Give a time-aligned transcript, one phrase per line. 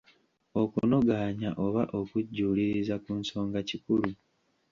[0.61, 4.09] Okunogaanya oba okujjuuliriza ku nsonga kikulu.